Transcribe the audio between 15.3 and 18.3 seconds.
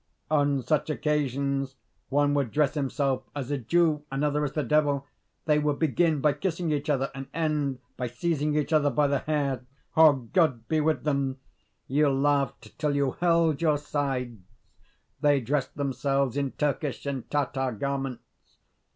dressed themselves in Turkish and Tatar garments.